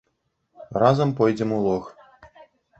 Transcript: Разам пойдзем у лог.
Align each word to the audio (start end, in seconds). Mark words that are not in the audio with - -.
Разам 0.85 1.09
пойдзем 1.21 1.55
у 1.61 1.63
лог. 1.69 1.95